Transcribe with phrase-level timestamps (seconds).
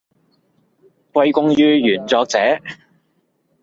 [1.13, 2.39] 歸功於原作者